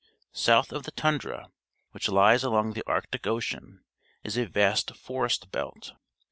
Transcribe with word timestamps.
South 0.33 0.71
of 0.71 0.81
the 0.81 0.89
tundra, 0.89 1.49
which 1.91 2.09
lies 2.09 2.43
along 2.43 2.73
the 2.73 2.81
Arctic 2.87 3.27
Ocean, 3.27 3.83
is 4.23 4.35
a 4.35 4.47
vast 4.47 4.95
forest 4.95 5.51
belt. 5.51 5.93